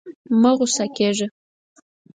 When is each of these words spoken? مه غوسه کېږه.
مه 0.41 0.51
غوسه 0.57 0.85
کېږه. 0.95 1.27